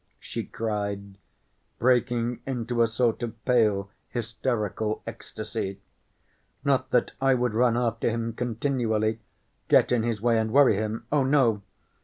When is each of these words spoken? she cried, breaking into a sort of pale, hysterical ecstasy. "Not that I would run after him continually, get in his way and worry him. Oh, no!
she 0.19 0.43
cried, 0.43 1.19
breaking 1.77 2.39
into 2.47 2.81
a 2.81 2.87
sort 2.87 3.21
of 3.21 3.45
pale, 3.45 3.91
hysterical 4.09 5.03
ecstasy. 5.05 5.79
"Not 6.65 6.89
that 6.89 7.11
I 7.21 7.35
would 7.35 7.53
run 7.53 7.77
after 7.77 8.09
him 8.09 8.33
continually, 8.33 9.19
get 9.67 9.91
in 9.91 10.01
his 10.01 10.19
way 10.19 10.39
and 10.39 10.49
worry 10.51 10.75
him. 10.77 11.05
Oh, 11.11 11.23
no! 11.23 11.61